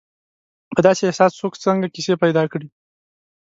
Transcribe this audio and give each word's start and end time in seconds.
په 0.75 0.79
داسې 0.87 1.01
احساس 1.05 1.31
څوک 1.39 1.53
څنګه 1.63 1.87
کیسې 1.95 2.13
پیدا 2.23 2.43
کړي. 2.51 2.67